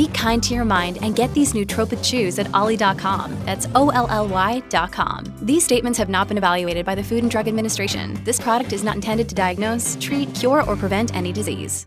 [0.00, 3.38] Be kind to your mind and get these nootropic chews at olly.com.
[3.44, 5.24] That's O L L Y.com.
[5.42, 8.18] These statements have not been evaluated by the Food and Drug Administration.
[8.24, 11.86] This product is not intended to diagnose, treat, cure, or prevent any disease.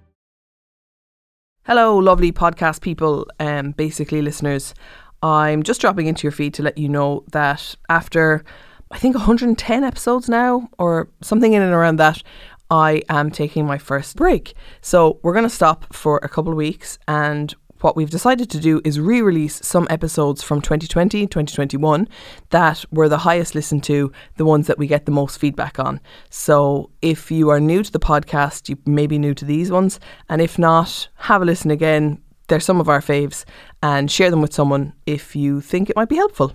[1.66, 4.76] Hello, lovely podcast people, um, basically listeners.
[5.24, 8.46] I'm just dropping into your feed to let you know that after
[8.91, 12.21] I think 110 episodes now, or something in and around that,
[12.70, 14.54] I am taking my first break.
[14.82, 18.59] So we're going to stop for a couple of weeks and what we've decided to
[18.59, 22.07] do is re release some episodes from 2020, 2021
[22.49, 25.99] that were the highest listened to, the ones that we get the most feedback on.
[26.29, 29.99] So if you are new to the podcast, you may be new to these ones.
[30.29, 32.21] And if not, have a listen again.
[32.48, 33.45] They're some of our faves
[33.81, 36.53] and share them with someone if you think it might be helpful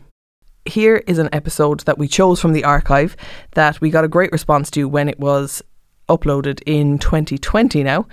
[0.64, 3.16] here is an episode that we chose from the archive
[3.52, 5.62] that we got a great response to when it was
[6.08, 8.06] uploaded in 2020 now.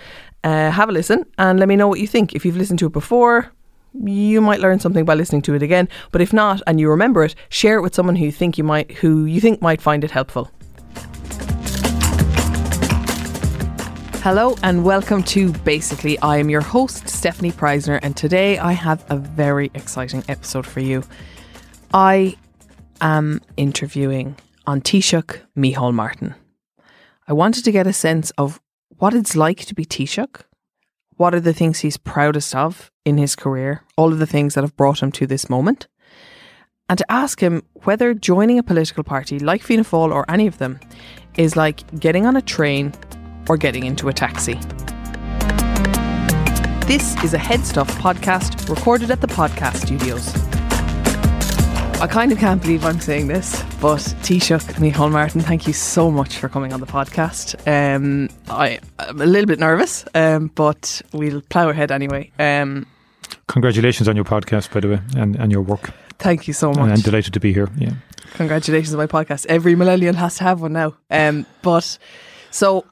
[0.45, 2.35] Uh, have a listen and let me know what you think.
[2.35, 3.51] If you've listened to it before,
[4.03, 5.89] you might learn something by listening to it again.
[6.11, 8.63] But if not, and you remember it, share it with someone who you think you
[8.63, 10.51] might, who you think might find it helpful.
[14.21, 16.19] Hello and welcome to Basically.
[16.19, 20.79] I am your host, Stefanie Preissner, and today I have a very exciting episode for
[20.79, 21.03] you.
[21.91, 22.35] I
[23.01, 24.35] am interviewing
[24.67, 26.35] on Taoiseach Micheál Martin.
[27.27, 28.61] I wanted to get a sense of
[28.97, 30.41] what it's like to be Taoiseach.
[31.17, 33.83] What are the things he's proudest of in his career?
[33.97, 35.87] All of the things that have brought him to this moment.
[36.87, 40.59] And to ask him whether joining a political party like Fianna Fáil or any of
[40.59, 40.79] them
[41.37, 42.93] is like getting on a train
[43.49, 44.55] or getting into a taxi.
[46.85, 50.54] This is a Headstuff podcast recorded at the podcast studios.
[52.01, 56.11] I kind of can't believe I'm saying this, but Taoiseach Micheál Martin, thank you so
[56.11, 57.55] much for coming on the podcast.
[57.65, 62.31] Um, I, am a little bit nervous, um, but we'll plough ahead anyway.
[62.37, 62.85] Um,
[63.47, 65.91] Congratulations on your podcast, by the way, and, and your work.
[66.19, 66.79] Thank you so much.
[66.79, 67.69] And I'm delighted to be here.
[67.77, 67.93] Yeah.
[68.33, 69.45] Congratulations on my podcast.
[69.47, 70.95] Every millennial has to have one now.
[71.09, 71.97] Um, but
[72.51, 72.85] so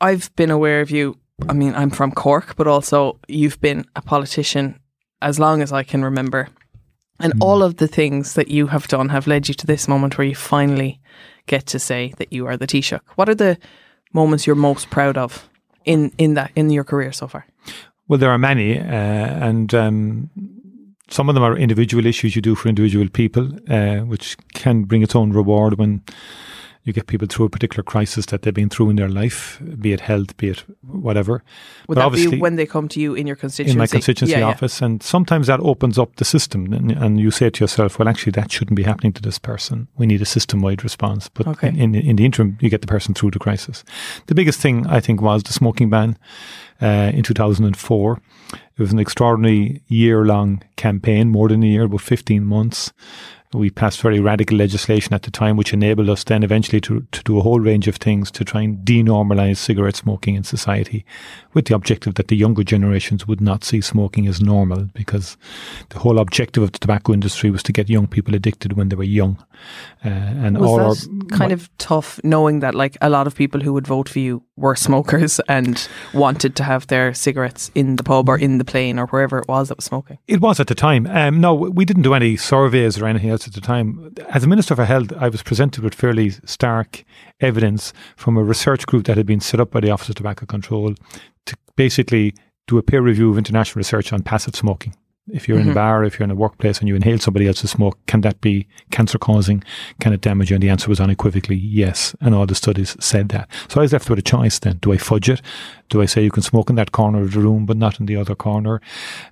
[0.00, 1.18] I've been aware of you.
[1.48, 4.78] I mean, I'm from Cork, but also you've been a politician
[5.22, 6.48] as long as I can remember.
[7.18, 7.38] And mm.
[7.40, 10.26] all of the things that you have done have led you to this moment where
[10.26, 11.00] you finally
[11.46, 13.00] get to say that you are the Taoiseach.
[13.14, 13.58] What are the
[14.12, 15.48] moments you're most proud of
[15.84, 17.46] in, in that in your career so far?
[18.08, 20.30] Well, there are many, uh, and um,
[21.08, 25.02] some of them are individual issues you do for individual people, uh, which can bring
[25.02, 26.02] its own reward when
[26.86, 29.92] you get people through a particular crisis that they've been through in their life, be
[29.92, 31.42] it health, be it whatever.
[31.88, 33.72] Would but that be when they come to you in your constituency?
[33.72, 34.80] In my constituency yeah, office.
[34.80, 34.86] Yeah.
[34.86, 38.30] And sometimes that opens up the system and, and, you say to yourself, well, actually,
[38.32, 39.88] that shouldn't be happening to this person.
[39.96, 41.28] We need a system wide response.
[41.28, 41.68] But okay.
[41.68, 43.82] in, in the interim, you get the person through the crisis.
[44.26, 46.16] The biggest thing, I think, was the smoking ban
[46.80, 48.20] uh, in 2004.
[48.52, 52.92] It was an extraordinary year long campaign, more than a year, about 15 months.
[53.56, 57.22] We passed very radical legislation at the time, which enabled us then eventually to, to
[57.22, 61.04] do a whole range of things to try and denormalize cigarette smoking in society
[61.54, 65.38] with the objective that the younger generations would not see smoking as normal because
[65.88, 68.96] the whole objective of the tobacco industry was to get young people addicted when they
[68.96, 69.42] were young.
[70.04, 73.34] Uh, and was all that our, kind of tough knowing that like a lot of
[73.34, 77.96] people who would vote for you were smokers and wanted to have their cigarettes in
[77.96, 80.18] the pub or in the plane or wherever it was that was smoking?
[80.28, 81.06] It was at the time.
[81.06, 84.14] Um, no, we didn't do any surveys or anything else at the time.
[84.28, 87.04] As a Minister for Health, I was presented with fairly stark
[87.40, 90.46] evidence from a research group that had been set up by the Office of Tobacco
[90.46, 90.94] Control
[91.46, 92.34] to basically
[92.66, 94.94] do a peer review of international research on passive smoking.
[95.32, 95.70] If you're mm-hmm.
[95.70, 95.88] in a mm-hmm.
[95.88, 98.68] bar, if you're in a workplace and you inhale somebody else's smoke, can that be
[98.92, 99.64] cancer causing?
[100.00, 100.54] Can it damage you?
[100.54, 102.14] And the answer was unequivocally yes.
[102.20, 103.48] And all the studies said that.
[103.68, 104.78] So I was left with a choice then.
[104.80, 105.42] Do I fudge it?
[105.88, 108.06] Do I say you can smoke in that corner of the room, but not in
[108.06, 108.80] the other corner?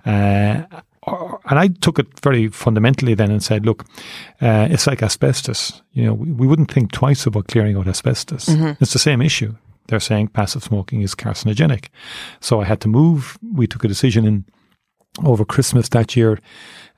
[0.05, 0.63] Uh,
[1.07, 3.85] and I took it very fundamentally then and said, look,
[4.41, 5.81] uh, it's like asbestos.
[5.93, 8.45] You know, we, we, wouldn't think twice about clearing out asbestos.
[8.45, 8.81] Mm-hmm.
[8.81, 9.55] It's the same issue
[9.87, 11.89] they're saying passive smoking is carcinogenic.
[12.39, 13.37] So I had to move.
[13.53, 14.45] We took a decision in
[15.23, 16.39] over Christmas that year,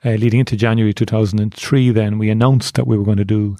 [0.04, 1.92] uh, leading into January 2003.
[1.92, 3.58] Then we announced that we were going to do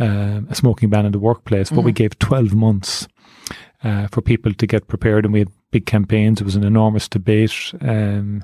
[0.00, 1.76] uh, a smoking ban in the workplace, mm-hmm.
[1.76, 1.96] but we mm-hmm.
[2.04, 3.06] gave 12 months
[3.84, 6.40] uh, for people to get prepared, and we had big campaigns.
[6.40, 8.42] It was an enormous debate, um,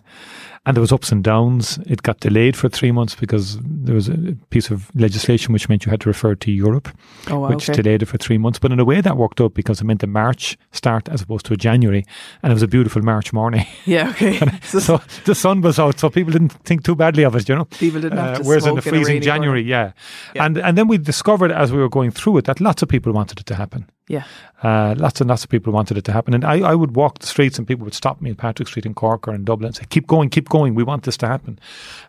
[0.66, 1.78] and there was ups and downs.
[1.86, 5.86] It got delayed for three months because there was a piece of legislation which meant
[5.86, 6.88] you had to refer to Europe,
[7.28, 7.80] oh, wow, which okay.
[7.80, 8.58] delayed it for three months.
[8.58, 11.46] But in a way, that worked out because it meant a March start as opposed
[11.46, 12.04] to a January,
[12.42, 13.64] and it was a beautiful March morning.
[13.86, 14.40] Yeah, okay.
[14.62, 17.66] so the sun was out, so people didn't think too badly of it, you know.
[17.66, 19.92] People didn't have uh, Whereas in the freezing January, yeah.
[20.34, 22.88] yeah, and and then we discovered as we were going through it that lots of
[22.88, 23.88] people wanted it to happen.
[24.08, 24.24] Yeah.
[24.62, 26.32] Uh, lots and lots of people wanted it to happen.
[26.32, 28.86] And I, I would walk the streets and people would stop me in Patrick Street
[28.86, 30.55] in Cork or in Dublin and say, keep going, keep going.
[30.64, 31.58] We want this to happen.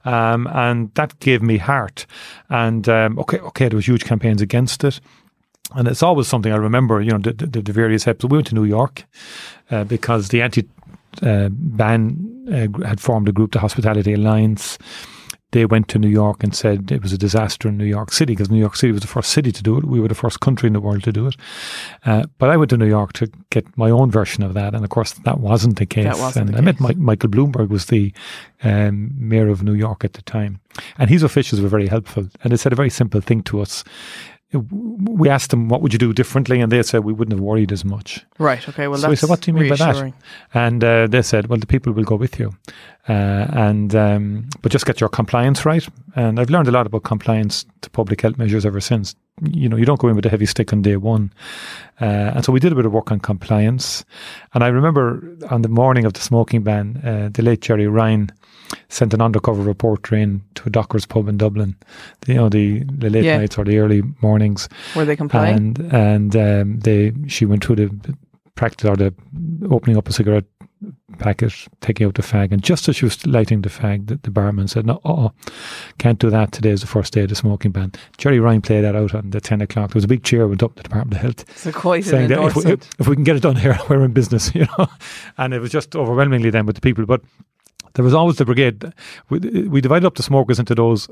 [0.05, 2.05] Um, and that gave me heart.
[2.49, 4.99] And um, okay, okay, there was huge campaigns against it.
[5.75, 8.31] And it's always something I remember, you know, the, the, the various episodes.
[8.31, 9.03] We went to New York
[9.69, 10.67] uh, because the anti
[11.21, 12.15] uh, ban
[12.49, 14.77] uh, had formed a group, the Hospitality Alliance
[15.51, 18.33] they went to New York and said it was a disaster in New York City
[18.33, 19.85] because New York City was the first city to do it.
[19.85, 21.35] We were the first country in the world to do it.
[22.05, 24.83] Uh, but I went to New York to get my own version of that, and
[24.83, 26.05] of course that wasn't the case.
[26.05, 26.65] That wasn't and I case.
[26.65, 28.13] met Mike, Michael Bloomberg was the
[28.63, 30.59] um, mayor of New York at the time,
[30.97, 33.85] and his officials were very helpful, and they said a very simple thing to us
[34.53, 37.71] we asked them what would you do differently, and they said we wouldn't have worried
[37.71, 38.25] as much.
[38.39, 38.67] Right.
[38.67, 38.88] Okay.
[38.88, 40.13] Well, so we said, what do you mean by that?
[40.53, 42.53] And uh, they said, well, the people will go with you,
[43.09, 43.11] uh,
[43.51, 45.85] and um, but just get your compliance right.
[46.15, 49.15] And I've learned a lot about compliance to public health measures ever since.
[49.44, 51.33] You know, you don't go in with a heavy stick on day one,
[51.99, 52.05] uh,
[52.35, 54.05] and so we did a bit of work on compliance.
[54.53, 58.31] And I remember on the morning of the smoking ban, uh, the late Gerry Ryan
[58.89, 61.75] sent an undercover reporter in to a Docker's pub in Dublin,
[62.27, 63.37] you know, the, the late yeah.
[63.37, 64.69] nights or the early mornings.
[64.95, 65.55] Were they complying?
[65.55, 68.17] And, and um, they, she went through the
[68.55, 69.13] practice or the
[69.69, 70.45] opening up a cigarette
[71.17, 74.31] packet, taking out the fag, and just as she was lighting the fag, the, the
[74.31, 75.31] barman said, "No, oh,
[75.97, 76.51] can't do that.
[76.51, 79.29] Today is the first day of the smoking ban." Gerry Ryan played that out on
[79.31, 79.91] the ten o'clock.
[79.91, 82.29] There was a big cheer went up to the Department of Health, so quite saying
[82.29, 84.87] that if we, if we, can get it done here, we're in business, you know.
[85.37, 87.21] And it was just overwhelmingly then with the people, but
[87.97, 88.94] there was always the brigade.
[89.29, 91.07] We, we, divided up the smokers into those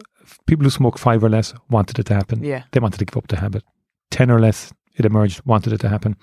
[0.46, 2.44] people who smoke five or less wanted it to happen.
[2.44, 2.62] Yeah.
[2.72, 3.64] They wanted to give up the habit.
[4.12, 6.16] 10 or less, it emerged, wanted it to happen.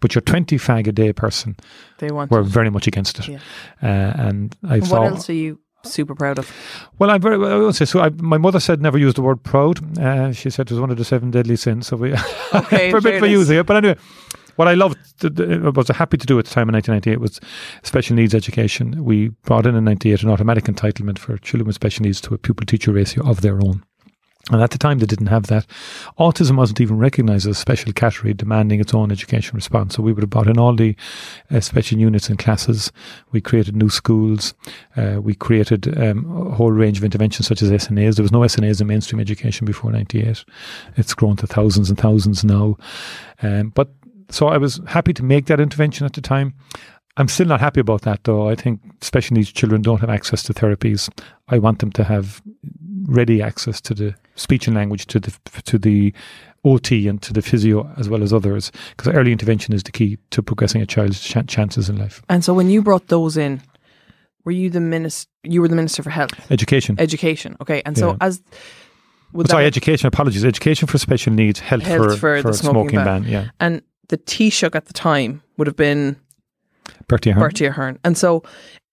[0.00, 1.56] But your 20 fag a day person
[1.98, 3.28] they were very much against it.
[3.28, 3.38] Yeah.
[3.80, 4.80] Uh, and I.
[4.80, 6.52] What else are you super proud of?
[6.98, 7.36] Well, I'm very.
[7.36, 8.00] I will say so.
[8.00, 9.98] I, my mother said never use the word proud.
[9.98, 11.86] Uh, she said it was one of the seven deadly sins.
[11.86, 12.14] So we
[12.54, 13.66] okay, for a for using it.
[13.66, 13.98] But anyway,
[14.58, 17.40] what I loved, I was happy to do at the time in 1998 was
[17.84, 19.04] special needs education.
[19.04, 22.38] We brought in in 98 an automatic entitlement for children with special needs to a
[22.38, 23.84] pupil teacher ratio of their own.
[24.50, 25.66] And at the time, they didn't have that.
[26.18, 29.94] Autism wasn't even recognized as a special category demanding its own education response.
[29.94, 30.96] So we would have brought in all the
[31.50, 32.90] uh, special units and classes.
[33.30, 34.54] We created new schools.
[34.96, 38.16] Uh, we created um, a whole range of interventions such as SNAs.
[38.16, 40.44] There was no SNAs in mainstream education before 98.
[40.96, 42.78] It's grown to thousands and thousands now.
[43.42, 43.90] Um, but
[44.30, 46.54] so I was happy to make that intervention at the time.
[47.16, 48.48] I'm still not happy about that, though.
[48.48, 51.10] I think special needs children don't have access to therapies.
[51.48, 52.40] I want them to have
[53.06, 56.14] ready access to the speech and language, to the to the
[56.64, 60.18] OT, and to the physio as well as others, because early intervention is the key
[60.30, 62.22] to progressing a child's ch- chances in life.
[62.28, 63.62] And so, when you brought those in,
[64.44, 65.28] were you the minister?
[65.42, 67.56] You were the minister for health, education, education.
[67.60, 68.42] Okay, and so as
[69.46, 70.06] sorry, education.
[70.06, 73.22] Apologies, education for special needs, health, health for, for, for the smoking, smoking ban.
[73.22, 73.24] ban.
[73.24, 76.16] Yeah, and the Taoiseach at the time would have been
[77.06, 77.40] Bertie Ahern.
[77.40, 77.98] Bertie Ahern.
[78.04, 78.42] And so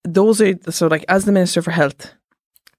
[0.03, 2.13] those are so like as the Minister for Health,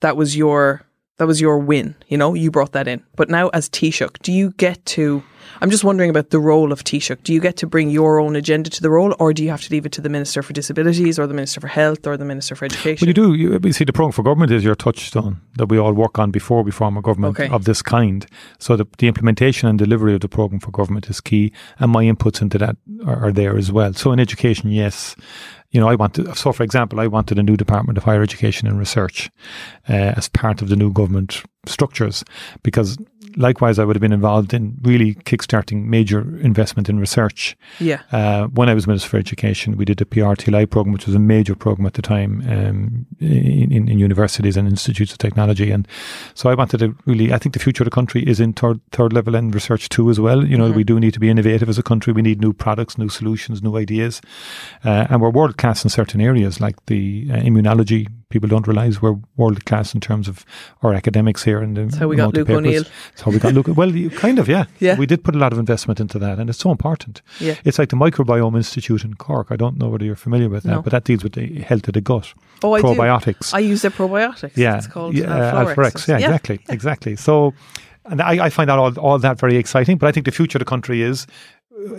[0.01, 0.83] that was your
[1.19, 3.03] that was your win, you know, you brought that in.
[3.17, 5.23] But now as Taoiseach, do you get to
[5.61, 7.23] I'm just wondering about the role of Taoiseach.
[7.23, 9.63] Do you get to bring your own agenda to the role, or do you have
[9.63, 12.25] to leave it to the Minister for Disabilities, or the Minister for Health, or the
[12.25, 13.07] Minister for Education?
[13.07, 13.35] Well, you do.
[13.35, 16.31] You, you see, the programme for government is your touchstone that we all work on
[16.31, 17.53] before we form a government okay.
[17.53, 18.27] of this kind.
[18.59, 22.05] So the, the implementation and delivery of the programme for government is key, and my
[22.05, 22.77] inputs into that
[23.07, 23.93] are, are there as well.
[23.95, 25.17] So in education, yes,
[25.71, 28.69] you know, I wanted, so for example, I wanted a new Department of Higher Education
[28.69, 29.31] and Research
[29.89, 32.25] uh, as part of the new government structures
[32.63, 32.97] because
[33.37, 37.57] likewise, I would have been involved in really kickstarting major investment in research.
[37.81, 38.03] Yeah.
[38.13, 41.21] Uh, when I was Minister for Education, we did the PRTLI program, which was a
[41.21, 45.71] major program at the time um, in, in, in, universities and institutes of technology.
[45.71, 45.89] And
[46.35, 48.81] so I wanted to really, I think the future of the country is in third,
[48.93, 50.47] third level and research too as well.
[50.47, 50.77] You know, mm-hmm.
[50.77, 52.13] we do need to be innovative as a country.
[52.13, 54.21] We need new products, new solutions, new ideas.
[54.85, 58.07] Uh, and we're world world class in certain areas, like the uh, immunology.
[58.37, 60.45] People don't realize we're world class in terms of
[60.83, 61.61] our academics here.
[61.63, 62.83] And That's how we got Luke O'Neill.
[62.83, 63.67] That's how we got Luke.
[63.69, 64.65] Well, you, kind of, yeah.
[64.79, 64.99] Yeah.
[64.99, 67.23] We did put a lot of investment into that, and it's so important.
[67.41, 67.55] Yeah.
[67.65, 69.47] It's like the Microbiome Institute in Cork.
[69.51, 70.83] I don't know whether you're familiar with that, No.
[70.83, 72.35] but that deals with the health of the gut.
[72.63, 72.89] Oh, I do.
[72.89, 73.55] probiotics.
[73.55, 74.53] I use their probiotics.
[74.57, 76.07] yeah, It's called yeah, uh, uh, Alflorex.
[76.09, 77.17] Yeah, exactly, exactly.
[77.17, 77.55] So,
[78.05, 79.97] and I, I find that all, all that very exciting.
[79.97, 81.27] But I think the future of the country is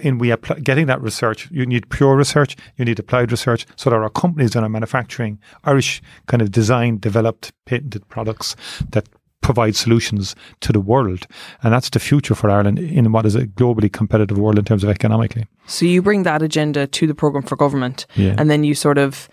[0.02, 1.50] in we apply, getting that research.
[1.52, 2.56] You need pure research.
[2.78, 3.66] You need applied research.
[3.76, 8.56] So there are companies that are manufacturing Irish kind of designed, developed, patented products
[8.92, 9.08] that
[9.42, 11.26] provide solutions to the world,
[11.64, 14.84] and that's the future for Ireland in what is a globally competitive world in terms
[14.84, 15.46] of economically.
[15.68, 18.36] So you bring that agenda to the program for government, Yeah.
[18.38, 19.30] and then you sort of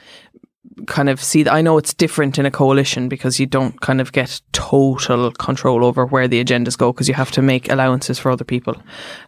[0.87, 4.01] kind of see that I know it's different in a coalition because you don't kind
[4.01, 8.19] of get total control over where the agendas go because you have to make allowances
[8.19, 8.75] for other people.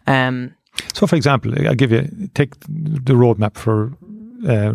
[0.07, 0.53] Um,
[0.93, 3.93] So, for example, I'll give you take the roadmap for
[4.47, 4.73] uh,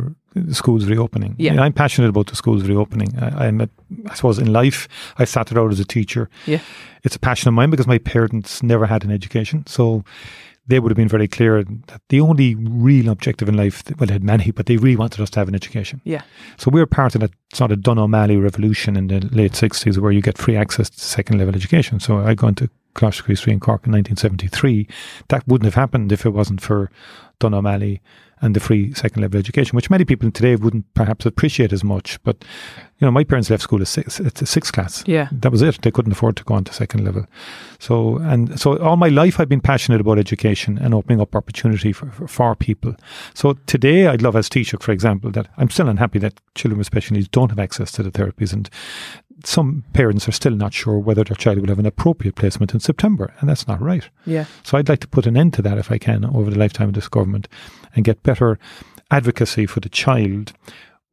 [0.51, 1.35] schools reopening.
[1.39, 1.61] Yeah.
[1.61, 3.17] I'm passionate about the schools reopening.
[3.19, 3.69] I, I'm, a,
[4.09, 6.29] I suppose, in life, I started out as a teacher.
[6.47, 6.61] yeah,
[7.05, 10.05] It's a passion of mine because my parents never had an education, so
[10.69, 14.13] they would have been very clear that the only real objective in life, well, they
[14.13, 16.01] had many, but they really wanted us to have an education.
[16.05, 16.23] yeah,
[16.57, 20.13] So we're part of that sort of Donogh O'Malley revolution in the late 60s where
[20.13, 21.99] you get free access to second level education.
[21.99, 24.87] So I go into Coláiste Chríost Rí in Cork in 1973.
[25.29, 26.91] That wouldn't have happened if it wasn't for
[27.41, 28.01] Donogh O'Malley
[28.43, 32.21] and the free second level education, which many people today wouldn't perhaps appreciate as much.
[32.25, 32.45] But,
[32.99, 35.05] you know, my parents left school at six, at sixth class.
[35.07, 35.29] yeah.
[35.31, 35.81] That was it.
[35.83, 37.25] They couldn't afford to go on to second level.
[37.79, 41.93] So, and so all my life I've been passionate about education and opening up opportunity
[41.93, 42.97] for, for, for people.
[43.33, 46.89] So today I'd love as Taoiseach, for example, that I'm still unhappy that children with
[46.89, 48.69] special needs don't have access to the therapies and
[49.47, 52.81] some parents are still not sure whether their child will have an appropriate placement in
[52.81, 54.09] September, and that's not right.
[54.27, 54.47] Yeah.
[54.63, 56.89] So I'd like to put an end to that if I can over the lifetime
[56.89, 57.49] of this government
[57.95, 58.59] and get better
[59.11, 60.53] advocacy for the child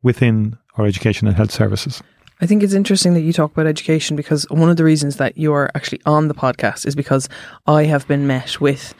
[0.01, 2.01] within our education and health services.
[2.41, 5.37] I think it's interesting that you talk about education because one of the reasons that
[5.37, 7.27] you're actually on the podcast is because
[7.67, 8.93] I have been met with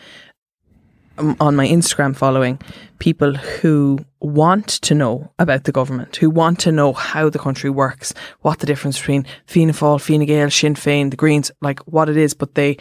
[1.39, 2.59] on my Instagram following
[2.99, 7.69] people who want to know about the government, who want to know how the country
[7.69, 12.09] works, what the difference between Fianna Fáil, Fine Gael, Sinn Féin, the Greens, like what
[12.09, 12.77] it is, but they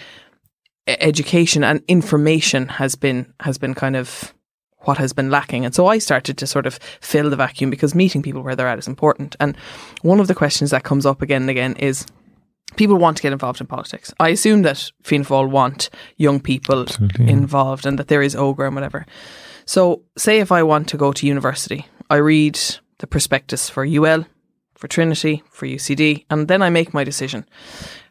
[0.86, 4.34] education and information has been has been kind of
[4.80, 5.64] what has been lacking.
[5.64, 8.68] And so I started to sort of fill the vacuum because meeting people where they're
[8.68, 9.36] at is important.
[9.40, 9.56] And
[10.02, 12.06] one of the questions that comes up again and again is
[12.76, 14.12] people want to get involved in politics.
[14.20, 18.66] I assume that Fianna Fáil want young people Absolutely, involved and that there is Ógra
[18.66, 19.06] and whatever.
[19.64, 22.58] So say if I want to go to university, I read
[22.98, 24.26] the prospectus for UL,
[24.74, 27.44] for Trinity, for UCD, and then I make my decision.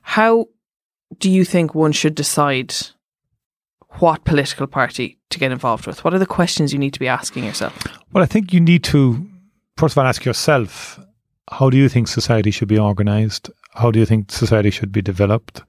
[0.02, 0.48] How
[1.20, 2.74] do you think one should decide
[4.00, 6.04] what political party to get involved with?
[6.04, 7.76] What are the questions you need to be asking yourself?
[8.14, 9.28] Well, I think you need to,
[9.78, 11.00] first of all, ask yourself
[11.50, 13.50] how do you think society should be organized?
[13.78, 15.64] How do you think society should be developed?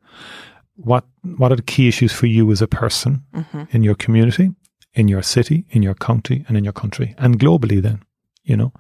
[0.77, 1.05] What
[1.37, 3.25] What are the key issues for you as a person
[3.71, 4.51] in your community,
[4.95, 7.83] in your city, in your county, and in your country, and globally?
[7.83, 8.03] Then,
[8.45, 8.73] you know,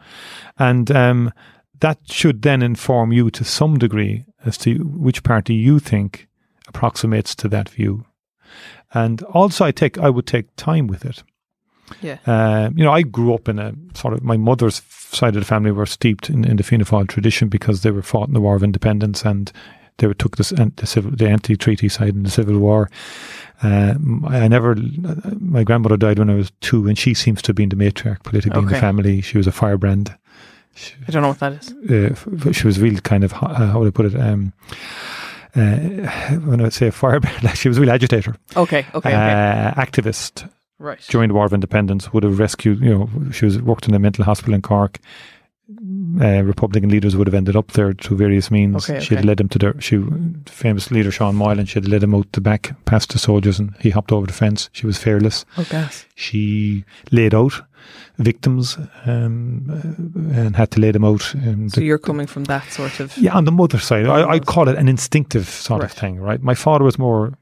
[0.58, 1.32] and um,
[1.80, 6.28] that should then inform you to some degree as to which party you think
[6.68, 8.04] approximates to that view.
[8.94, 11.22] And also, I take I would take time with it.
[12.02, 12.18] Yeah.
[12.26, 15.46] Um, you know, I grew up in a sort of my mother's side of the
[15.46, 18.40] family were steeped in, in the Fianna Fáil tradition because they were fought in the
[18.40, 19.50] War of Independence and
[19.98, 22.88] they were, took this the civil the anti-treaty side in the Civil War.
[23.62, 24.76] Um, I never.
[25.40, 28.22] My grandmother died when I was two, and she seems to have been the matriarch
[28.22, 29.20] politically in the family.
[29.20, 30.16] She was a firebrand.
[31.08, 31.72] I don't know what that is.
[31.90, 34.14] Uh, she was really kind of uh, how would I put it?
[34.14, 34.52] Um,
[35.56, 35.76] uh,
[36.46, 39.12] when I would say a firebrand, like she was a real agitator, Okay, okay, okay.
[39.12, 40.48] uh, activist
[40.78, 41.00] right.
[41.08, 43.98] during the War of Independence would have rescued, you know, she was worked in a
[43.98, 44.98] mental hospital in Cork.
[46.20, 48.88] Uh, Republican leaders would have ended up there through various means.
[48.88, 50.02] Okay, She had led them to the she,
[50.46, 51.66] famous leader Sean Moylan.
[51.66, 54.32] She had led him out the back past the soldiers, and he hopped over the
[54.32, 54.70] fence.
[54.72, 55.44] She was fearless.
[55.58, 56.06] Oh, gas.
[56.14, 57.52] She laid out
[58.16, 61.34] victims um, uh, and had to lay them out.
[61.34, 63.16] Um, So the- you're coming from that sort of.
[63.18, 65.90] yeah, on the mother side, I, I'd call it an instinctive sort Right.
[65.90, 66.42] of thing, right?
[66.42, 67.34] My father was more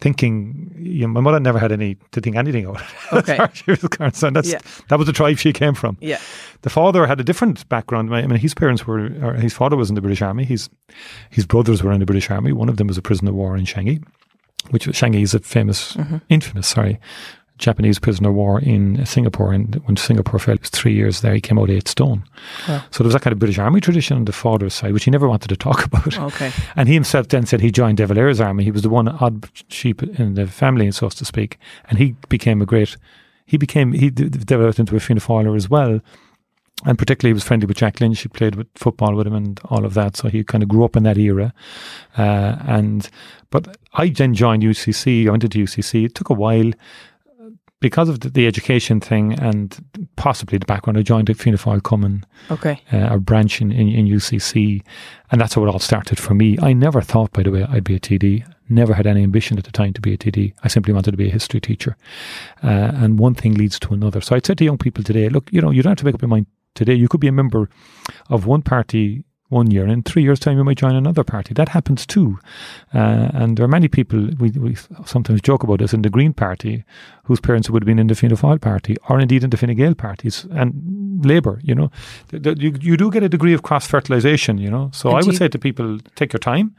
[0.00, 0.74] thinking.
[0.78, 2.88] You know, my mother never had any to think anything about it.
[3.12, 3.32] Okay.
[3.32, 4.36] as far as she was concerned.
[4.36, 4.60] That's Yeah.
[4.88, 5.96] that was the tribe she came from.
[6.00, 6.18] Yeah.
[6.62, 8.14] The father had a different background.
[8.14, 9.10] I mean, his parents were.
[9.22, 10.44] Or his father was in the British Army.
[10.44, 10.68] His
[11.30, 12.52] his brothers were in the British Army.
[12.52, 13.98] One of them was a prisoner of war in Shanghai,
[14.70, 16.16] which was Shanghai is a famous, Mm-hmm.
[16.28, 16.98] infamous, sorry,
[17.60, 19.52] Japanese prisoner of war in Singapore.
[19.52, 21.34] And when Singapore fell, it was three years there.
[21.34, 22.24] He came out eight stone.
[22.66, 22.82] Wow.
[22.90, 25.10] So there was that kind of British Army tradition on the father's side, which he
[25.10, 26.18] never wanted to talk about.
[26.18, 26.50] Okay.
[26.74, 28.64] And he himself then said he joined De Valera's army.
[28.64, 31.58] He was the one odd sheep in the family, so to speak.
[31.88, 32.96] And he became a great,
[33.46, 36.00] he became, he developed into a Fianna Fáiler as well.
[36.86, 38.22] and particularly he was friendly with Jack Lynch.
[38.22, 40.84] He played with football with him and all of that, so he kind of grew
[40.84, 41.52] up in that era.
[42.16, 43.10] Uh, and
[43.50, 45.26] but I then joined UCC.
[45.26, 46.06] I went into UCC.
[46.06, 46.72] It took a while
[47.80, 49.84] because of the, the, education thing and
[50.16, 53.88] possibly the background, I joined at Fianna Fáil Cumann, okay, uh, a branch in, in,
[53.88, 54.82] in, UCC,
[55.30, 56.58] and that's how it all started for me.
[56.60, 58.46] I never thought, by the way, I'd be a TD.
[58.68, 60.54] Never had any ambition at the time to be a TD.
[60.62, 61.96] I simply wanted to be a history teacher,
[62.62, 64.20] uh, and one thing leads to another.
[64.20, 66.14] So I'd say to young people today, look, you know, you don't have to make
[66.14, 66.94] up your mind today.
[66.94, 67.68] You could be a member
[68.28, 71.52] of one party one year, and in three years' time, you might join another party.
[71.54, 72.38] That happens too.
[72.94, 76.32] Uh, and there are many people, we, we sometimes joke about this, in the Green
[76.32, 76.84] Party,
[77.24, 79.76] whose parents would have been in the Fianna Fáil Party, or indeed in the Fine
[79.76, 81.90] Gael parties, and Labour, you know.
[82.32, 84.90] You, you do get a degree of cross fertilisation, you know.
[84.94, 86.74] So and I would say to people, take your time.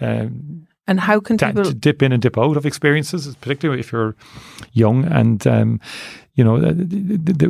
[0.00, 4.14] Um, and how can people dip in and dip out of experiences, particularly if you're
[4.72, 5.80] young and um,
[6.34, 6.56] you know,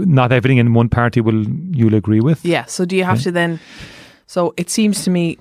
[0.04, 2.44] not everything in one party will you'll agree with.
[2.44, 2.66] Yeah.
[2.66, 3.24] So do you have yeah.
[3.24, 3.60] to then
[4.26, 5.38] so it seems to me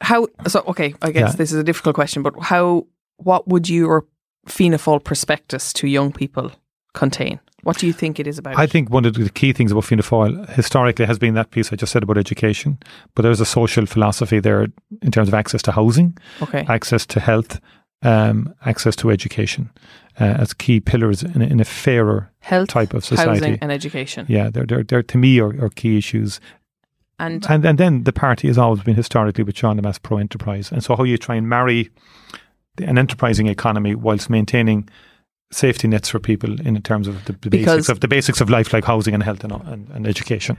[0.00, 1.36] how so okay, I guess yeah.
[1.36, 4.06] this is a difficult question, but how what would your
[4.46, 6.52] Fianna prospectus to young people
[6.92, 7.40] contain?
[7.62, 8.58] What do you think it is about?
[8.58, 11.72] I think one of the key things about Fianna Fáil historically has been that piece
[11.72, 12.78] I just said about education,
[13.14, 14.66] but there's a social philosophy there
[15.00, 16.66] in terms of access to housing, okay.
[16.68, 17.60] access to health,
[18.02, 19.70] um, access to education
[20.20, 23.40] uh, as key pillars in, in a fairer health, type of society.
[23.40, 24.26] Housing and education.
[24.28, 26.40] Yeah, they're, they're, they're to me are, are key issues
[27.18, 30.72] and, and and then the party has always been historically with Sean Lemass pro enterprise.
[30.72, 31.90] And so how you try and marry
[32.78, 34.88] an enterprising economy whilst maintaining
[35.52, 38.72] safety nets for people in terms of the, the basics of the basics of life
[38.72, 40.58] like housing and health and, and, and education.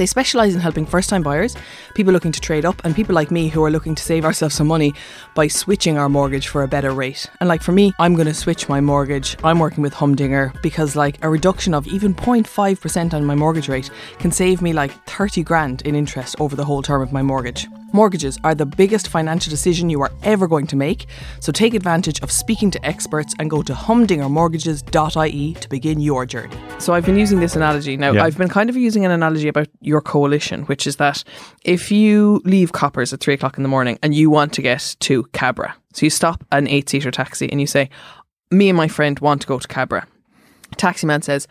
[0.00, 1.54] They specialise in helping first time buyers,
[1.94, 4.54] people looking to trade up, and people like me who are looking to save ourselves
[4.54, 4.94] some money
[5.34, 7.26] by switching our mortgage for a better rate.
[7.38, 9.36] And like for me, I'm going to switch my mortgage.
[9.44, 13.90] I'm working with Humdinger because like a reduction of even 0.5% on my mortgage rate
[14.18, 17.68] can save me like 30 grand in interest over the whole term of my mortgage.
[17.92, 21.06] Mortgages are the biggest financial decision you are ever going to make,
[21.40, 26.56] so take advantage of speaking to experts and go to humdingermortgages.ie to begin your journey.
[26.78, 27.96] So I've been using this analogy.
[27.96, 28.24] Now, yeah.
[28.24, 31.24] I've been kind of using an analogy about your coalition, which is that
[31.64, 34.96] if you leave Coppers at three o'clock in the morning and you want to get
[35.00, 37.90] to Cabra, so you stop an eight seater taxi and you say,
[38.50, 40.06] Me and my friend want to go to Cabra.
[40.76, 41.48] Taxi man says,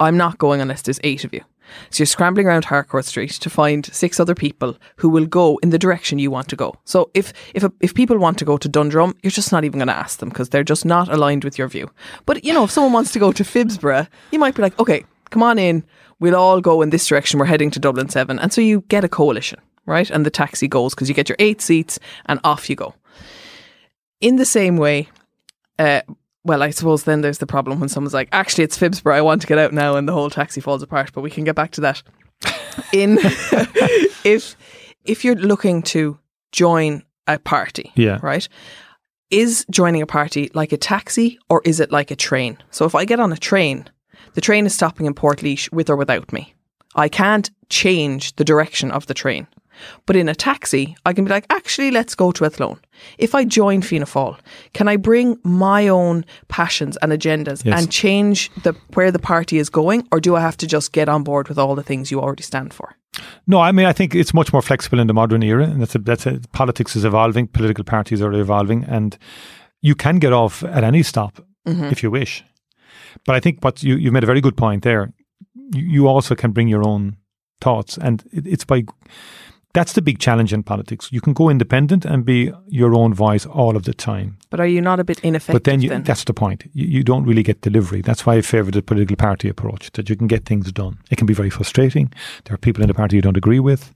[0.00, 1.42] I'm not going unless there's eight of you.
[1.90, 5.70] So you're scrambling around Harcourt Street to find six other people who will go in
[5.70, 6.74] the direction you want to go.
[6.84, 9.78] So if if a, if people want to go to Dundrum, you're just not even
[9.78, 11.90] going to ask them because they're just not aligned with your view.
[12.26, 15.04] But you know, if someone wants to go to Phibsborough, you might be like, okay,
[15.30, 15.84] come on in.
[16.20, 17.40] We'll all go in this direction.
[17.40, 20.08] We're heading to Dublin Seven, and so you get a coalition, right?
[20.08, 22.94] And the taxi goes because you get your eight seats, and off you go.
[24.20, 25.08] In the same way,
[25.80, 26.02] uh,
[26.44, 29.40] well, I suppose then there's the problem when someone's like, actually, it's Phibsborough, I want
[29.42, 31.12] to get out now, and the whole taxi falls apart.
[31.12, 32.02] But we can get back to that.
[32.92, 33.18] In
[34.24, 34.56] if
[35.04, 36.18] if you're looking to
[36.50, 38.48] join a party, yeah, right,
[39.30, 42.58] is joining a party like a taxi or is it like a train?
[42.70, 43.88] So if I get on a train,
[44.34, 46.54] the train is stopping in Portlaoise with or without me.
[46.94, 49.46] I can't change the direction of the train.
[50.06, 52.80] But in a taxi, I can be like, actually, let's go to Athlone.
[53.18, 54.38] If I join Fianna Fáil,
[54.74, 57.80] can I bring my own passions and agendas yes.
[57.80, 61.08] and change the where the party is going, or do I have to just get
[61.08, 62.96] on board with all the things you already stand for?
[63.46, 65.94] No, I mean I think it's much more flexible in the modern era, and that's
[65.94, 69.18] a, that's a, politics is evolving, political parties are evolving, and
[69.80, 71.84] you can get off at any stop mm-hmm.
[71.84, 72.44] if you wish.
[73.26, 75.12] But I think what you you made a very good point there.
[75.74, 77.16] You, you also can bring your own
[77.60, 78.84] thoughts, and it, it's by
[79.74, 81.08] that's the big challenge in politics.
[81.12, 84.36] You can go independent and be your own voice all of the time.
[84.50, 85.54] But are you not a bit ineffective?
[85.54, 86.02] But then, you, then?
[86.02, 86.64] that's the point.
[86.74, 88.02] You, you, don't really get delivery.
[88.02, 90.98] That's why I favour the political party approach, that you can get things done.
[91.10, 92.12] It can be very frustrating.
[92.44, 93.94] There are people in the party you don't agree with,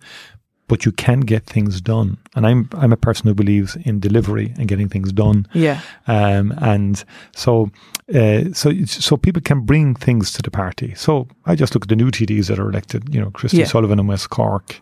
[0.69, 2.17] but you can get things done.
[2.35, 5.47] And I'm I'm a person who believes in delivery and getting things done.
[5.53, 5.81] Yeah.
[6.07, 7.71] Um, and so
[8.15, 10.95] uh, so so people can bring things to the party.
[10.95, 13.15] So I just look at the new TDs that are elected.
[13.15, 13.67] You know, Christy Yeah.
[13.67, 14.81] Sullivan in West Cork.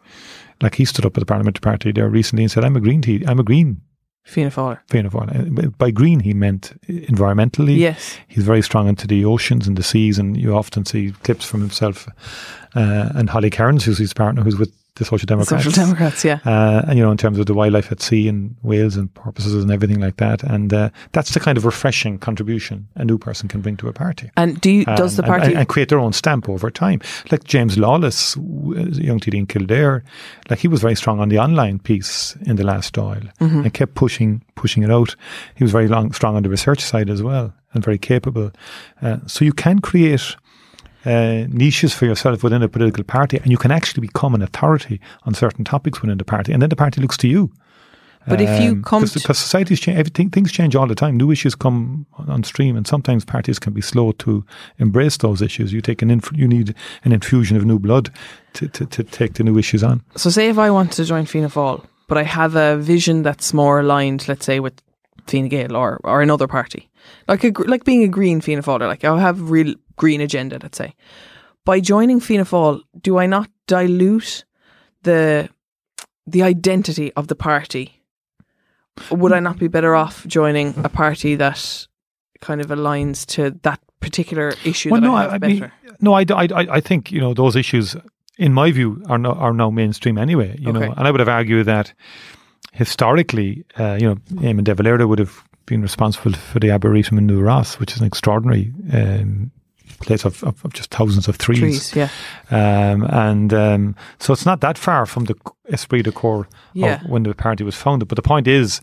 [0.62, 3.02] Like he stood up at the parliamentary party there recently and said, "I'm a green
[3.02, 3.26] TD.
[3.26, 3.80] I'm a green."
[4.24, 4.78] Fianna Fáiler.
[4.88, 5.66] Fianna Fáil.
[5.66, 7.76] Uh, By green, he meant environmentally.
[7.76, 8.16] Yes.
[8.26, 11.60] He's very strong into the oceans and the seas, and you often see clips from
[11.60, 12.08] himself
[12.74, 15.64] uh, and Holly Cairns, who's his partner, who's with the Social Democrats.
[15.64, 16.38] Social Democrats, yeah.
[16.44, 19.54] Uh, and you know, in terms of the wildlife at sea and whales and porpoises
[19.62, 23.48] and everything like that, and uh, that's the kind of refreshing contribution a new person
[23.48, 24.30] can bring to a party.
[24.36, 27.00] And do you, does the Um, party and, and create their own stamp over time?
[27.32, 30.04] Like James Lawless, a young TD in Kildare,
[30.48, 33.60] like he was very strong on the online piece in the last Dáil Mm-hmm.
[33.64, 35.16] and kept pushing pushing it out.
[35.56, 38.52] He was very long, strong on the research side as well and very capable.
[39.02, 40.36] Uh, so you can create
[41.04, 45.00] uh, niches for yourself within a political party, and you can actually become an authority
[45.24, 47.50] on certain topics within the party, and then the party looks to you.
[48.26, 51.16] But if you come because, societies change, everything things change all the time.
[51.16, 54.44] New issues come on, on stream, and sometimes parties can be slow to
[54.78, 55.72] embrace those issues.
[55.72, 58.10] You take an inf- you need an infusion of new blood
[58.54, 60.02] to, to, to take the new issues on.
[60.16, 63.52] So, say if I want to join Fianna Fáil, but I have a vision that's
[63.52, 64.80] more aligned, let's say, with
[65.26, 66.90] Fine Gael or, or another party,
[67.28, 70.78] like a, like being a Green Fianna Fáiler, like I have real green agenda, let's
[70.78, 70.94] say.
[71.64, 74.44] By joining Fianna Fáil, do I not dilute
[75.02, 75.48] the
[76.26, 78.02] the identity of the party?
[79.10, 81.86] Would I not be better off joining a party that
[82.40, 85.72] kind of aligns to that particular issue that I have better?
[86.00, 87.96] no, I, I, I I think you know those issues,
[88.38, 90.56] in my view, are no, are now mainstream anyway.
[90.60, 90.78] You Okay.
[90.86, 91.92] know, and I would have argued that
[92.72, 97.26] historically, uh, you know, Eamon De Valera would have been responsible for the Arboretum in
[97.26, 99.50] New Ross, which is an extraordinary um,
[100.00, 101.90] place of, of, of just thousands of trees.
[101.90, 102.08] Trees, yeah.
[102.50, 105.34] Um, and um, so it's not that far from the
[105.72, 107.02] esprit de corps Yeah.
[107.04, 108.08] of when the party was founded.
[108.08, 108.80] But the point is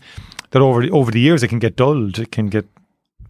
[0.50, 2.66] that over the, over the years, it can get dulled, it can get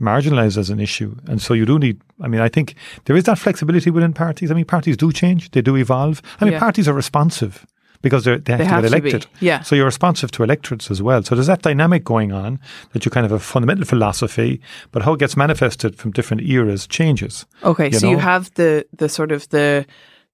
[0.01, 1.15] marginalized as an issue.
[1.27, 4.51] And so you do need, I mean, I think there is that flexibility within parties.
[4.51, 6.23] I mean, parties do change, they do evolve.
[6.41, 6.61] I mean, Yeah.
[6.61, 7.67] parties are responsive
[8.03, 9.31] because they're, they have They to have get to be, elected.
[9.41, 9.63] yeah.
[9.63, 11.23] So you're responsive to electorates as well.
[11.23, 12.61] So there's that dynamic going on
[12.93, 14.61] that you kind of have a fundamental philosophy,
[14.91, 17.47] but how it gets manifested from different eras changes.
[17.63, 19.87] Okay, you so you have the the sort of the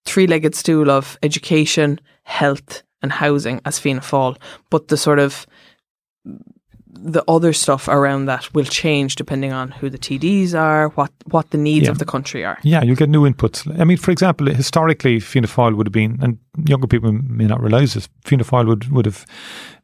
[0.05, 4.37] three-legged stool of education, health, and housing as Fianna Fáil,
[4.71, 5.47] but the sort of
[7.01, 11.51] the other stuff around that will change depending on who the TDs are, what what
[11.51, 11.93] the needs Yeah.
[11.93, 12.59] of the country are.
[12.63, 13.67] Yeah, you get new inputs.
[13.81, 17.61] I mean, for example, historically, Fianna Fáil would have been, and younger people may not
[17.63, 19.25] realise this, Fianna Fáil would, would have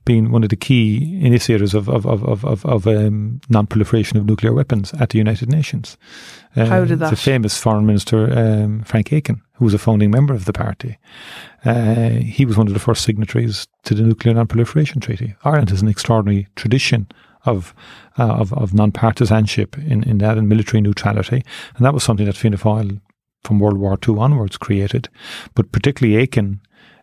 [0.05, 4.27] been one of the key initiators of, of, of, of, of, of um, non-proliferation of
[4.27, 5.97] nuclear weapons at the United Nations.
[6.55, 7.11] How did that?
[7.11, 10.99] The famous Foreign Minister, um, Frank Aiken, who was a founding member of the party.
[11.64, 15.35] Uh, he was one of the first signatories to the Nuclear Non-Proliferation Treaty.
[15.45, 17.09] Ireland has an extraordinary tradition
[17.47, 17.75] of
[18.19, 21.43] uh, of, of non-partisanship in, in that and military neutrality,
[21.77, 23.01] and that was something that Fianna Fáil
[23.43, 25.09] from World War II onwards created.
[25.55, 26.61] But particularly Aiken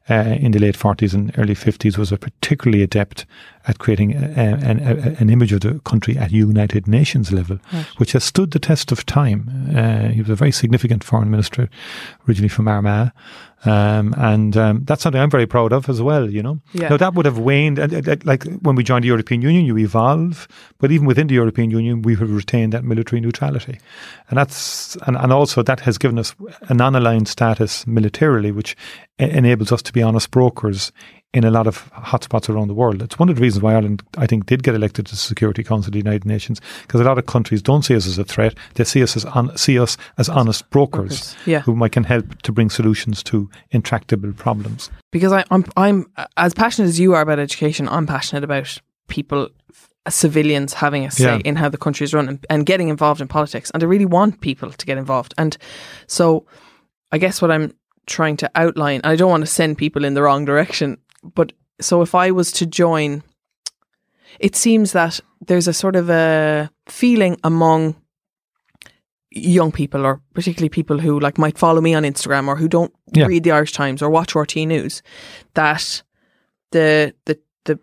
[0.09, 3.25] uh, in the late 40s and early 50s was a particularly adept
[3.67, 7.59] at creating a, an, a, an image of the country at United Nations level,
[7.97, 9.71] which has stood the test of time.
[9.75, 11.69] Uh, he was a very significant foreign minister,
[12.27, 13.11] originally from Armagh.
[13.63, 16.59] Um, and um, that's something I'm very proud of as well, you know.
[16.73, 16.89] Yeah.
[16.89, 17.77] Now, that would have waned,
[18.25, 20.47] like when we joined the European Union, you evolve,
[20.79, 23.77] but even within the European Union, we have retained that military neutrality.
[24.29, 26.33] And that's, and, and also that has given us
[26.69, 28.75] a non aligned status militarily, which
[29.19, 30.91] enables us to be honest brokers
[31.33, 33.01] in a lot of hotspots around the world.
[33.01, 35.63] It's one of the reasons why Ireland, I think, did get elected to the Security
[35.63, 38.25] Council of the United Nations, because a lot of countries don't see us as a
[38.25, 41.61] threat; they see us as on, see us as honest brokers, Brokers, yeah.
[41.61, 44.89] who might can help to bring solutions to intractable problems.
[45.11, 47.87] because I, I'm I'm as passionate as you are about education.
[47.87, 49.49] I'm passionate about people,
[50.05, 51.41] uh, civilians having a say Yeah.
[51.45, 54.05] in how the country is run and, and getting involved in politics, and I really
[54.05, 55.33] want people to get involved.
[55.37, 55.57] And
[56.07, 56.45] so,
[57.13, 57.71] I guess what I'm
[58.05, 61.53] trying to outline, and I don't want to send people in the wrong direction, but
[61.79, 63.23] so if I was to join,
[64.39, 67.95] it seems that there's a sort of a feeling among
[69.33, 72.93] young people or particularly people who like might follow me on Instagram or who don't
[73.13, 73.25] Yeah.
[73.27, 75.01] read the Irish Times or watch RTÉ News
[75.53, 76.03] that
[76.71, 77.79] the the the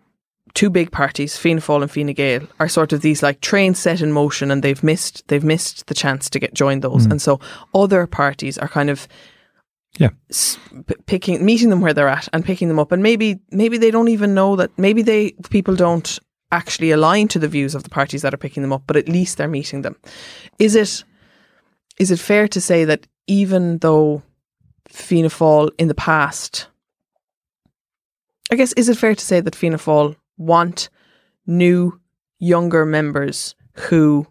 [0.54, 4.00] two big parties, Fianna Fáil and Fine Gael, are sort of these like trains set
[4.02, 7.06] in motion and they've missed they've missed the chance to get join those.
[7.06, 7.12] Mm.
[7.12, 7.40] And so
[7.74, 9.08] other parties are kind of
[9.96, 10.10] Yeah.
[11.06, 12.92] picking meeting them where they're at and picking them up.
[12.92, 16.18] And maybe maybe they don't even know that maybe they people don't
[16.52, 19.08] actually align to the views of the parties that are picking them up but at
[19.08, 19.96] least they're meeting them.
[20.58, 21.04] Is it
[21.98, 24.22] is it fair to say that even though
[24.88, 26.68] Fianna Fáil in the past
[28.50, 30.88] I guess is it fair to say that Fianna Fáil want
[31.46, 32.00] new,
[32.38, 34.26] younger members who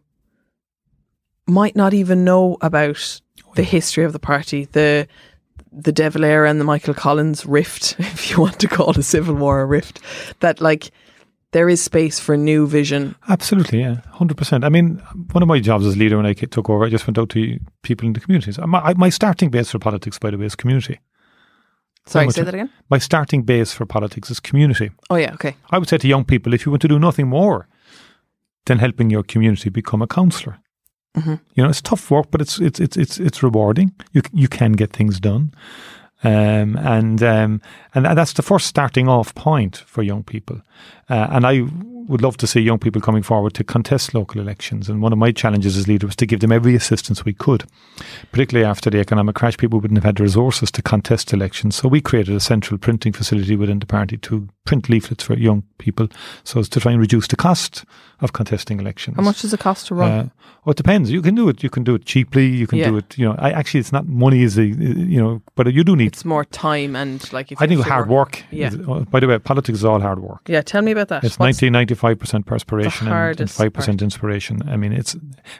[1.47, 3.21] might not even know about
[3.55, 5.07] the oh, history of the party, the
[5.71, 9.35] the De Valera and the Michael Collins rift, if you want to call a civil
[9.35, 9.99] war a rift,
[10.39, 10.91] that like
[11.51, 13.15] there is space for new vision.
[13.29, 14.63] Absolutely, yeah, hundred percent.
[14.63, 15.01] I mean,
[15.31, 17.59] one of my jobs as leader when I took over, I just went out to
[17.83, 18.59] people in the communities.
[18.59, 20.99] My, my starting base for politics, by the way, is community.
[22.05, 22.69] Sorry, say that again.
[22.89, 24.91] My starting base for politics is community.
[25.09, 25.55] Oh yeah, okay.
[25.71, 27.67] I would say to young people, if you want to do nothing more
[28.65, 30.59] than helping your community, become a councillor.
[31.15, 31.35] Mm-hmm.
[31.55, 33.93] You know, it's tough work, but it's it's it's it's it's rewarding.
[34.13, 35.53] You you can get things done,
[36.23, 37.61] um, and um,
[37.93, 40.61] and that's the first starting off point for young people.
[41.09, 41.63] Uh, and I
[42.07, 44.89] would love to see young people coming forward to contest local elections.
[44.89, 47.65] And one of my challenges as leader was to give them every assistance we could,
[48.31, 49.57] particularly after the economic crash.
[49.57, 51.75] People wouldn't have had the resources to contest elections.
[51.75, 55.63] So we created a central printing facility within the party to print leaflets for young
[55.77, 56.07] people
[56.43, 57.85] so as to try and reduce the cost
[58.21, 59.15] of contesting elections.
[59.15, 60.11] How much does it cost to run?
[60.11, 60.29] Uh,
[60.65, 61.11] well, it depends.
[61.11, 61.63] You can do it.
[61.63, 62.47] You can do it cheaply.
[62.47, 62.89] You can yeah.
[62.89, 63.17] do it.
[63.17, 66.07] You know, I, actually, it's not money is a you know, but you do need.
[66.07, 67.53] It's more time and like.
[67.59, 68.17] I think hard work.
[68.17, 68.67] work yeah.
[68.67, 70.41] Is, by the way, politics is all hard work.
[70.47, 71.23] Yeah, tell me about that.
[71.23, 74.01] It's 90, 95% perspiration and, and 5% part.
[74.01, 74.61] inspiration.
[74.67, 75.15] I mean, it's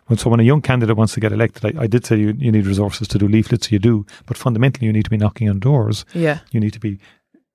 [0.08, 2.34] when so when a young candidate wants to get elected, I, I did say you,
[2.38, 5.50] you need resources to do leaflets, you do, but fundamentally you need to be knocking
[5.50, 6.06] on doors.
[6.14, 6.40] Yeah.
[6.52, 7.00] You need to be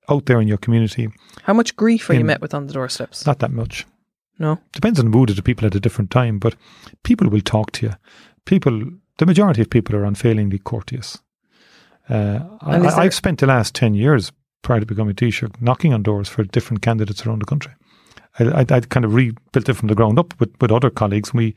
[0.09, 1.09] out there in your community.
[1.43, 3.25] How much grief are in, you met with on the doorsteps?
[3.25, 3.85] Not that much.
[4.39, 4.59] No.
[4.71, 6.55] Depends on the mood of the people at a different time, but
[7.03, 7.93] people will talk to you.
[8.45, 8.83] People,
[9.17, 11.19] the majority of people are unfailingly courteous.
[12.09, 14.31] Uh, I, have spent the last 10 years
[14.63, 17.73] prior to becoming Taoiseach knocking on doors for different candidates around the country.
[18.39, 21.33] I, I, kind of rebuilt it from the ground up with, with other colleagues.
[21.33, 21.53] We,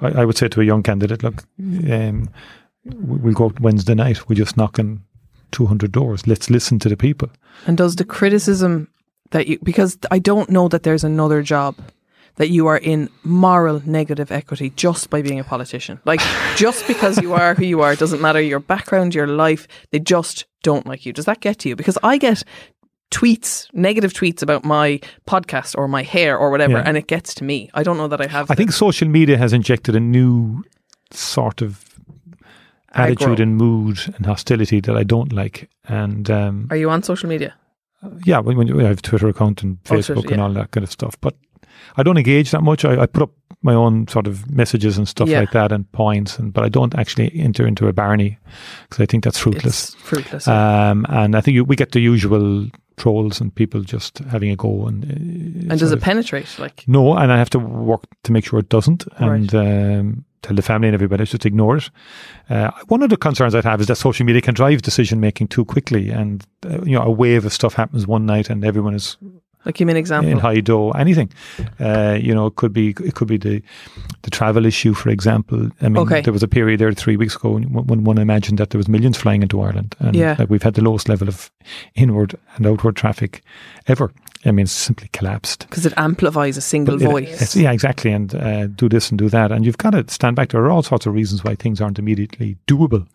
[0.00, 2.28] I, I would say to a young candidate, look, um,
[2.84, 4.28] we'll go out Wednesday night.
[4.28, 5.04] We're just knocking
[5.52, 6.26] 200 doors.
[6.26, 7.30] Let's listen to the people.
[7.68, 8.88] And does the criticism
[9.30, 11.76] that you, because I don't know that there's another job
[12.36, 16.00] that you are in moral negative equity just by being a politician.
[16.04, 16.20] Like,
[16.56, 19.98] just because you are who you are, it doesn't matter your background, your life, they
[19.98, 21.12] just don't like you.
[21.12, 21.76] Does that get to you?
[21.76, 22.42] Because I get
[23.10, 26.84] tweets, negative tweets about my podcast or my hair or whatever, yeah.
[26.84, 27.70] and it gets to me.
[27.74, 28.50] I don't know that I have.
[28.50, 30.62] I think social media has injected a new
[31.10, 31.84] sort of
[32.92, 35.68] attitude and mood and hostility that I don't like.
[35.84, 37.54] And um, are you on social media?
[38.24, 40.70] yeah, when, when you, I have Twitter account and oh, Facebook oh, and all that
[40.70, 41.34] kind of stuff, but
[41.96, 42.84] I don't engage that much.
[42.84, 43.30] I, I put up
[43.62, 45.40] my own sort of messages and stuff yeah.
[45.40, 48.38] like that and points, and but I don't actually enter into a Barney
[48.88, 49.94] because I think that's fruitless.
[49.94, 50.46] It's fruitless.
[50.46, 50.90] Yeah.
[50.90, 54.56] Um, and I think you, we get the usual trolls and people just having a
[54.56, 54.86] go.
[54.86, 56.58] And uh, and does it penetrate?
[56.58, 59.06] Like no, and I have to work to make sure it doesn't.
[59.16, 61.90] And um, tell the family and everybody just ignore it.
[62.48, 65.48] Uh, one of the concerns I'd have is that social media can drive decision making
[65.48, 68.94] too quickly, and uh, you know a wave of stuff happens one night and everyone
[68.94, 69.16] is
[69.68, 70.32] like give me an example.
[70.32, 71.30] In Haido, anything.
[71.78, 73.62] Uh, you know, it could be it could be the
[74.28, 75.70] the travel issue, for example.
[75.80, 76.20] I mean, okay.
[76.20, 79.16] there was a period there three weeks ago when one imagined that there was millions
[79.16, 80.36] flying into Ireland, and yeah.
[80.38, 81.50] like we've had the lowest level of
[81.94, 83.42] inward and outward traffic
[83.86, 84.12] ever.
[84.44, 87.56] I mean, it's simply collapsed because it amplifies a single it, voice.
[87.56, 90.50] yeah, exactly, and uh, do this and do that, and you've got to stand back.
[90.50, 93.06] There are all sorts of reasons why things aren't immediately doable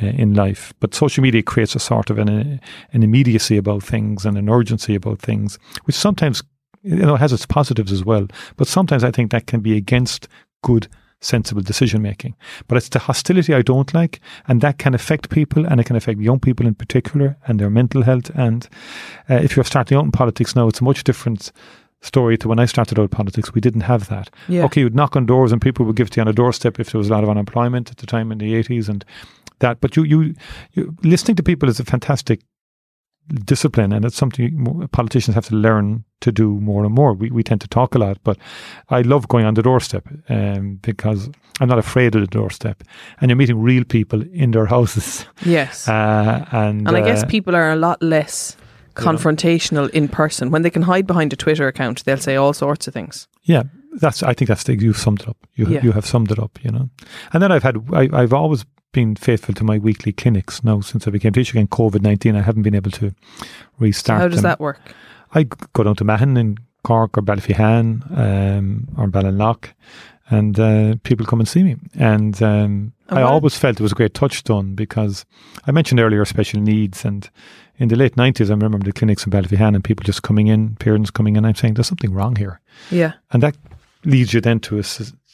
[0.00, 2.58] uh, in life, but social media creates a sort of an, uh,
[2.92, 6.42] an immediacy about things and an urgency about things, which sometimes
[6.82, 8.26] you know has its positives as well.
[8.56, 10.28] But sometimes I think that can be against
[10.62, 10.88] good
[11.20, 12.34] sensible decision making.
[12.66, 15.96] But it's the hostility I don't like, and that can affect people, and it can
[15.96, 18.30] affect young people in particular, and their mental health.
[18.34, 18.68] And
[19.28, 21.52] uh, if you're starting out in politics now, it's a much different
[22.02, 23.52] story to when I started out politics.
[23.52, 24.30] We didn't have that.
[24.48, 24.64] Yeah.
[24.64, 26.90] Okay, you'd knock on doors, and people would give to you on a doorstep if
[26.90, 29.04] there was a lot of unemployment at the time in the eighties, and
[29.58, 29.80] that.
[29.80, 30.34] But you, you,
[30.72, 32.40] you listening to people is a fantastic
[33.44, 37.14] discipline, and it's something politicians have to learn to do more and more.
[37.14, 38.38] We, we tend to talk a lot, but
[38.88, 41.30] I love going on the doorstep um, because
[41.60, 42.82] I'm not afraid of the doorstep,
[43.20, 45.26] and you're meeting real people in their houses.
[45.44, 48.56] Yes, uh, and and I guess uh, people are a lot less
[48.94, 52.04] confrontational in person when they can hide behind a Twitter account.
[52.04, 53.28] They'll say all sorts of things.
[53.42, 54.22] Yeah, that's.
[54.22, 55.36] I think that's the, you've summed it up.
[55.54, 55.82] You yeah.
[55.82, 56.62] you have summed it up.
[56.62, 56.90] You know,
[57.32, 61.06] and then I've had I, I've always been faithful to my weekly clinics now since
[61.06, 61.50] I became Taoiseach.
[61.50, 63.14] Again, COVID nineteen, I haven't been able to
[63.78, 64.18] restart.
[64.18, 64.50] So how does them.
[64.50, 64.80] that work?
[65.34, 69.72] I go down to Mahon in Cork or Ballyphehane um, or Ballinlough,
[70.28, 71.76] and uh, people come and see me.
[71.98, 75.24] And um, I always felt it was a great touchstone because
[75.66, 77.28] I mentioned earlier special needs, and
[77.76, 80.76] in the late nineties, I remember the clinics in Ballyphehane and people just coming in,
[80.76, 81.44] parents coming in.
[81.44, 82.60] I'm saying there's something wrong here.
[82.90, 83.56] Yeah, and that
[84.04, 84.82] leads you then to a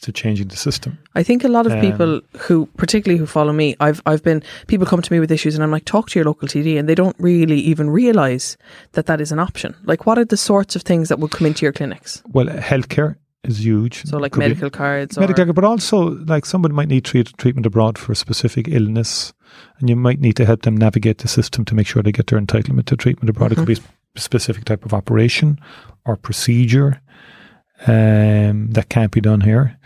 [0.01, 0.97] to changing the system.
[1.15, 4.43] I think a lot of um, people who, particularly who follow me, I've I've been
[4.67, 6.87] people come to me with issues, and I'm like, talk to your local TD, and
[6.87, 8.57] they don't really even realise
[8.93, 9.75] that that is an option.
[9.83, 12.21] Like, what are the sorts of things that would come into your clinics?
[12.27, 14.03] Well, healthcare is huge.
[14.05, 18.11] So, like medical cards, medical, but also like someone might need treat, treatment abroad for
[18.11, 19.33] a specific illness,
[19.79, 22.27] and you might need to help them navigate the system to make sure they get
[22.27, 23.51] their entitlement to treatment abroad.
[23.51, 23.63] Mm-hmm.
[23.63, 25.59] It could be a specific type of operation
[26.05, 27.01] or procedure
[27.85, 29.77] um, that can't be done here.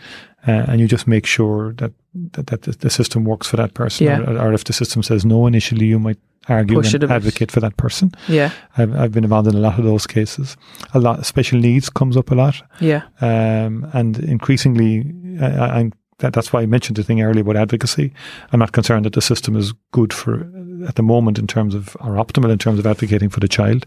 [0.46, 4.06] Uh, and you just make sure that that, that the, system works for that person.
[4.06, 4.20] Yeah.
[4.20, 7.60] Or, or, if the system says no initially, you might argue Push and advocate for
[7.60, 8.12] that person.
[8.28, 10.56] Yeah, I've, I've been involved in a lot of those cases.
[10.94, 12.60] A lot special needs comes up a lot.
[12.80, 17.56] Yeah, um, and increasingly, I, I'm that, that's why I mentioned the thing earlier about
[17.56, 18.12] advocacy.
[18.52, 20.48] I'm not concerned that the system is good for
[20.86, 23.86] at the moment in terms of are optimal in terms of advocating for the child.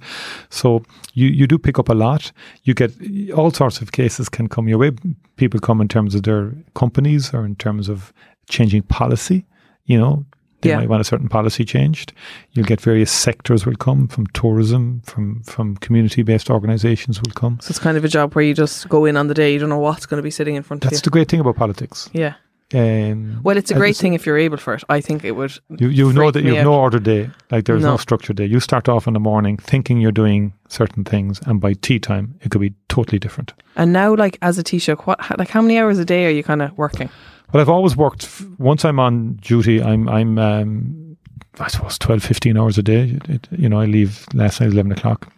[0.49, 2.31] So you you do pick up a lot.
[2.63, 2.91] You get
[3.35, 4.91] all sorts of cases can come your way.
[5.35, 8.13] People come in terms of their companies or in terms of
[8.49, 9.45] changing policy.
[9.85, 10.25] You know,
[10.61, 10.77] they yeah.
[10.77, 12.11] might want a certain policy changed.
[12.53, 17.59] You'll get various sectors will come from tourism, from from community based organisations will come.
[17.61, 19.53] So it's kind of a job where you just go in on the day.
[19.53, 20.95] You don't know what's going to be sitting in front That's of you.
[20.97, 22.09] That's the great thing about politics.
[22.13, 22.35] Yeah.
[22.75, 24.83] Um, well, it's a great thing if you're able for it.
[24.89, 25.57] I think it would.
[25.69, 26.65] You, you know that you've out.
[26.65, 27.29] no order day.
[27.49, 27.91] Like there's no.
[27.91, 28.45] no structure day.
[28.45, 32.37] You start off in the morning thinking you're doing certain things, and by tea time
[32.41, 33.53] it could be totally different.
[33.77, 36.43] And now, like as a Taoiseach, what like how many hours a day are you
[36.43, 37.09] kind of working?
[37.53, 38.29] Well, I've always worked.
[38.57, 41.17] Once I'm on duty, I'm I'm um,
[41.59, 43.17] I suppose 12, 15 hours a day.
[43.29, 45.31] It, you know, I leave last night eleven o'clock.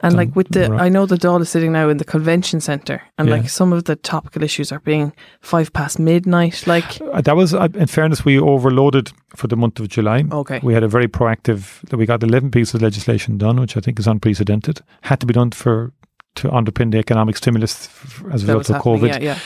[0.00, 3.02] And like with the, I know the Dáil is sitting now in the convention centre,
[3.18, 3.36] and yeah.
[3.36, 6.66] like some of the topical issues are being five past midnight.
[6.66, 10.24] Like uh, that was, uh, in fairness, we overloaded for the month of July.
[10.30, 11.80] Okay, we had a very proactive.
[11.88, 14.80] that We got eleven pieces of legislation done, which I think is unprecedented.
[15.02, 15.92] Had to be done for
[16.36, 17.88] to underpin the economic stimulus
[18.30, 19.08] as a result of COVID.
[19.08, 19.38] Yeah, yeah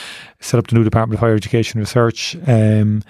[0.42, 3.02] set up the new Department of Higher Education Research, um,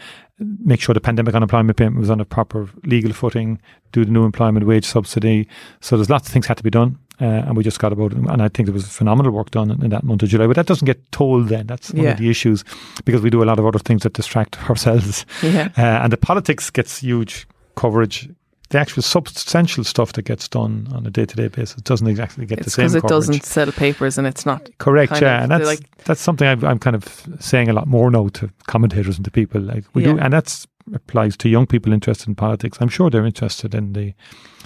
[0.65, 3.61] make sure the pandemic unemployment payment was on a proper legal footing,
[3.93, 5.49] do the new employment wage subsidy.
[5.81, 6.99] So there's lots of things had to be done.
[7.21, 8.19] Uh, and we just got about it.
[8.19, 10.47] And I think there was phenomenal work done in, in that month of July.
[10.47, 11.67] But that doesn't get told then.
[11.67, 12.11] That's one yeah.
[12.13, 12.65] of the issues
[13.05, 15.25] because we do a lot of other things that distract ourselves.
[15.43, 15.69] Yeah.
[15.77, 18.29] Uh, and the politics gets huge coverage
[18.73, 22.47] the actual substantial stuff that gets done on a day to day basis doesn't exactly
[22.47, 22.85] get it's the same.
[22.85, 23.11] Because it coverage.
[23.11, 25.21] doesn't sell papers and it's not correct.
[25.21, 28.29] Yeah, and that's like, that's something i am kind of saying a lot more now
[28.29, 29.61] to commentators and to people.
[29.61, 30.15] Like we yeah.
[30.15, 32.79] do, and that's applies to young people interested in politics.
[32.81, 34.15] I'm sure they're interested in the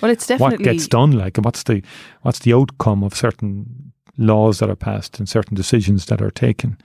[0.00, 1.10] well, it's definitely what gets done.
[1.10, 1.82] Like, and what's the
[2.22, 6.78] what's the outcome of certain laws that are passed and certain decisions that are taken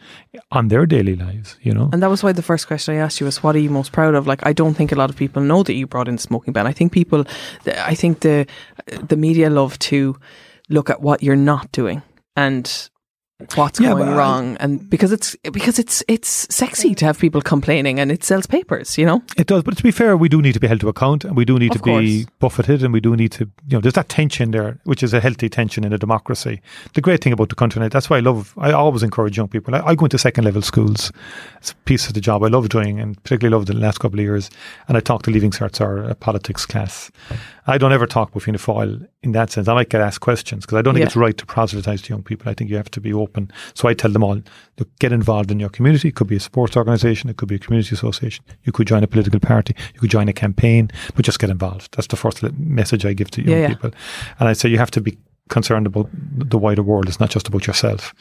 [0.51, 1.89] on their daily lives, you know.
[1.93, 3.91] And that was why the first question I asked you was, what are you most
[3.91, 4.27] proud of?
[4.27, 6.67] Like, I don't think a lot of people know that you brought in smoking ban.
[6.67, 7.25] I think people,
[7.65, 8.45] I think the
[8.85, 10.17] the media love to
[10.69, 12.01] look at what you're not doing
[12.35, 12.89] and
[13.56, 17.41] what's yeah, going wrong I, and because it's because it's it's sexy to have people
[17.41, 19.21] complaining and it sells papers you know?
[19.38, 21.36] It does but to be fair we do need to be held to account and
[21.36, 22.04] we do need of to course.
[22.04, 25.13] be buffeted and we do need to you know there's that tension there which is
[25.13, 26.62] a healthy tension in a democracy.
[26.93, 29.75] The great thing about the country that's why I love I always encourage young people.
[29.75, 31.12] I, I go into second level schools
[31.58, 34.19] it's a piece of the job I love doing and particularly love the last couple
[34.19, 34.49] of years.
[34.88, 37.12] And I talk to leaving certs or a politics class.
[37.67, 39.67] I don't ever talk with Fianna Fáil in that sense.
[39.67, 41.08] I might get asked questions because I don't think yeah.
[41.08, 42.49] it's right to proselytise to young people.
[42.49, 43.51] I think you have to be open open.
[43.73, 44.41] So I tell them all,
[44.77, 46.09] look, get involved in your community.
[46.09, 48.43] It could be a sports organisation, it could be a community association.
[48.63, 51.95] You could join a political party, you could join a campaign, but just get involved.
[51.95, 53.91] That's the first message I give to young yeah, people.
[54.39, 55.17] And I say you have to be
[55.51, 57.07] concerned about the wider world.
[57.07, 58.13] It's not just about yourself,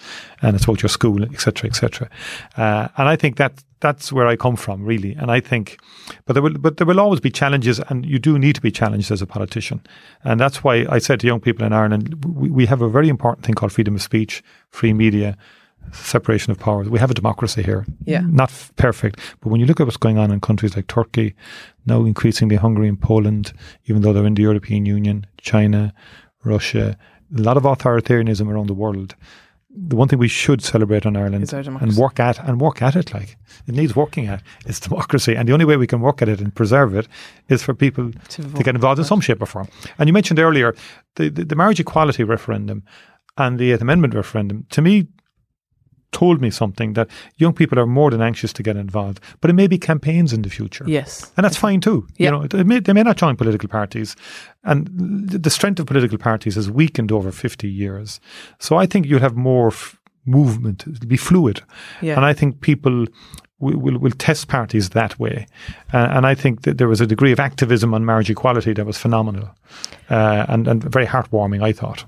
[0.43, 2.11] and it's about your school, etc., etc.
[2.57, 5.15] Uh, and I think that that's where I come from, really.
[5.15, 5.79] And I think,
[6.27, 8.71] but there will, but there will always be challenges, and you do need to be
[8.71, 9.81] challenged as a politician.
[10.23, 13.09] And that's why I said to young people in Ireland, we, we have a very
[13.09, 15.37] important thing called freedom of speech, free media,
[15.93, 16.89] separation of powers.
[16.89, 17.87] We have a democracy here.
[18.05, 18.23] Yeah.
[18.27, 19.19] Not f- perfect.
[19.41, 21.35] But when you look at what's going on in countries like Turkey,
[21.87, 23.53] now increasingly Hungary and Poland,
[23.87, 25.93] even though they're in the European Union, China,
[26.45, 26.97] Russia,
[27.37, 29.15] a lot of authoritarianism around the world.
[29.73, 33.15] The one thing we should celebrate in Ireland and work at and work at it
[33.15, 33.37] like
[33.69, 35.37] it needs working at is democracy.
[35.37, 37.07] And the only way we can work at it and preserve it
[37.49, 39.69] is for people to, to get involved in some shape or form.
[39.97, 40.75] And you mentioned earlier
[41.15, 42.83] the, the, the marriage equality referendum
[43.37, 44.67] and the Eighth Amendment referendum.
[44.71, 45.07] To me
[46.13, 49.55] told me something that young people are more than anxious to get involved, but it
[49.55, 50.85] may be campaigns in the future.
[50.87, 52.07] Yes, and that's fine too.
[52.17, 54.17] You know, may, they may not join political parties,
[54.65, 54.89] and
[55.43, 58.21] the strength of political parties has weakened over fifty years.
[58.59, 60.87] So I think you'll have more f- movement.
[60.87, 61.63] It'll be fluid,
[62.01, 62.17] yeah.
[62.17, 63.07] and I think people.
[63.63, 65.47] Will, will, will test parties that way.
[65.93, 68.87] Uh, and I think that there was a degree of activism on marriage equality that
[68.87, 69.51] was phenomenal
[70.09, 72.07] uh, and, and very heartwarming, I thought.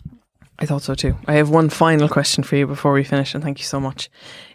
[0.62, 1.16] I thought so too.
[1.26, 4.08] I have one final question for you before we finish, and thank you so much.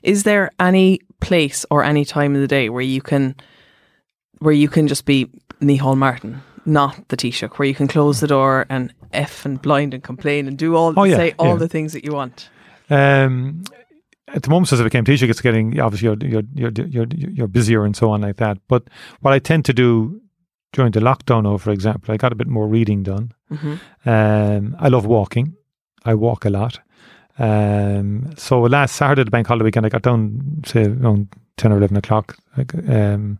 [0.03, 3.35] Is there any place or any time of the day where you can,
[4.39, 5.27] where you can just be
[5.61, 9.93] Micheál Martin, not the Taoiseach, where you can close the door and f and blind
[9.93, 11.55] and complain and do all, Oh, yeah, say all yeah.
[11.55, 12.49] the things that you want?
[12.89, 13.63] Um,
[14.29, 17.47] at the moment, since I became Taoiseach, it's getting obviously you're, you're you're you're you're
[17.47, 18.57] busier and so on like that.
[18.69, 18.83] But
[19.21, 20.21] what I tend to do
[20.71, 23.33] during the lockdown, oh, for example, I got a bit more reading done.
[23.49, 25.55] hmm Um, I love walking.
[26.11, 26.79] I walk a lot.
[27.39, 31.77] Um, so last Saturday, the bank holiday weekend, I got down say around ten or
[31.77, 32.37] eleven o'clock.
[32.87, 33.37] Um,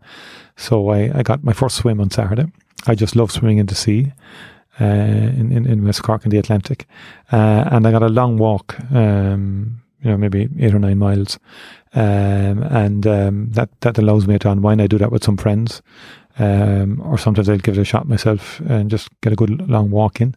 [0.55, 2.45] so I, I got my first swim on Saturday.
[2.85, 4.11] I just love swimming in the sea.
[4.79, 6.85] Uh, in, in, in West Cork in the Atlantic,
[7.31, 11.39] uh, and I got a long walk, um, you know, maybe eight or nine miles,
[11.95, 14.79] um, and um, that that allows me to unwind.
[14.79, 15.81] I do that with some friends,
[16.37, 19.89] um, or sometimes I'll give it a shot myself and just get a good long
[19.89, 20.35] walk in.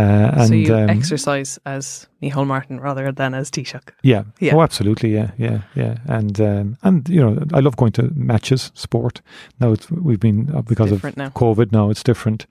[0.00, 3.90] Uh, and so you um, exercise as Micheál Martin rather than as Taoiseach.
[4.02, 4.24] yeah.
[4.38, 4.54] Yeah.
[4.54, 5.12] Oh, absolutely.
[5.14, 5.30] Yeah.
[5.38, 5.62] Yeah.
[5.74, 5.96] Yeah.
[6.06, 9.20] And um, and you know, I love going to matches, sport.
[9.60, 11.30] Now it's we've been uh, because of now.
[11.30, 11.72] COVID.
[11.72, 12.46] Now it's different.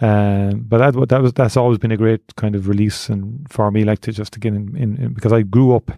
[0.00, 3.70] Um, but that that was that's always been a great kind of release and for
[3.70, 5.92] me, like to just again in, in, in because I grew up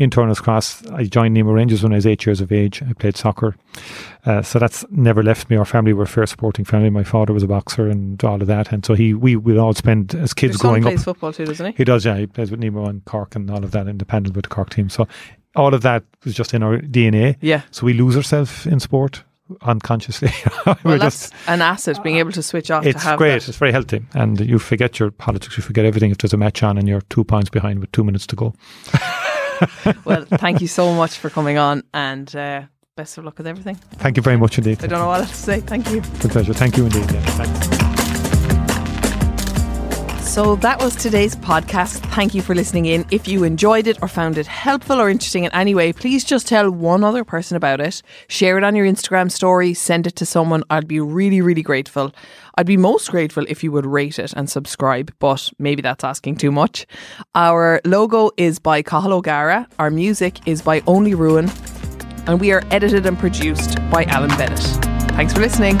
[0.00, 0.86] in Turner's Cross.
[0.86, 2.82] I joined Nemo Rangers when I was eight years of age.
[2.82, 3.54] I played soccer,
[4.24, 5.56] uh, so that's never left me.
[5.56, 6.88] Our family were a fair sporting family.
[6.88, 9.74] My father was a boxer and all of that, and so he we would all
[9.74, 10.92] spend as kids son growing up.
[10.92, 11.72] plays football too, doesn't he?
[11.76, 12.16] He does, yeah.
[12.16, 14.88] He plays with Nemo and Cork and all of that, independent with the Cork team.
[14.88, 15.06] So
[15.56, 17.36] all of that was just in our DNA.
[17.40, 17.62] Yeah.
[17.70, 19.24] So we lose ourselves in sport
[19.62, 20.30] unconsciously.
[20.66, 22.84] We're Well, just, an asset being able to switch off.
[22.84, 23.40] to it's great.
[23.40, 23.48] that.
[23.48, 25.56] It's very healthy, and you forget your politics.
[25.56, 28.04] You forget everything if there's a match on and you're two points behind with two
[28.04, 28.54] minutes to go.
[30.06, 32.62] Well, thank you so much for coming on, and uh,
[32.96, 33.74] best of luck with everything.
[33.96, 34.82] Thank you very much indeed.
[34.82, 35.60] I don't know what else to say.
[35.60, 35.98] Thank you.
[35.98, 36.54] It's a pleasure.
[36.54, 37.10] Thank you indeed.
[37.12, 37.89] Yeah, thanks.
[40.30, 42.08] So that was today's podcast.
[42.14, 43.04] Thank you for listening in.
[43.10, 46.46] If you enjoyed it or found it helpful or interesting in any way, please just
[46.46, 48.00] tell one other person about it.
[48.28, 50.62] Share it on your Instagram story, send it to someone.
[50.70, 52.14] I'd be really, really grateful.
[52.54, 56.36] I'd be most grateful if you would rate it and subscribe, but maybe that's asking
[56.36, 56.86] too much.
[57.34, 59.66] Our logo is by Cahill O'Gara.
[59.80, 61.50] Our music is by Only Ruin.
[62.28, 64.60] And we are edited and produced by Alan Bennett.
[65.10, 65.80] Thanks for listening.